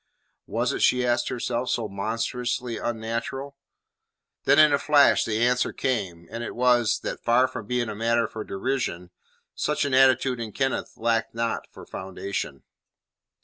[0.47, 3.55] Was it, she asked herself, so monstrously unnatural?
[4.45, 7.93] Then in a flash the answer came and it was, that far from being a
[7.93, 9.11] matter for derision,
[9.53, 12.63] such an attitude in Kenneth lacked not for foundation.